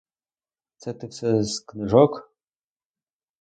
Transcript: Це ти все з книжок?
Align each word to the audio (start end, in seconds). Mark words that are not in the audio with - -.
Це 0.77 0.93
ти 0.93 1.07
все 1.07 1.43
з 1.43 1.59
книжок? 1.59 2.31